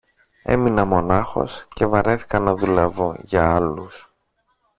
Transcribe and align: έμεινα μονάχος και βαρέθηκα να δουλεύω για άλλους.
έμεινα 0.43 0.85
μονάχος 0.85 1.67
και 1.73 1.85
βαρέθηκα 1.85 2.39
να 2.39 2.55
δουλεύω 2.55 3.15
για 3.23 3.55
άλλους. 3.55 4.11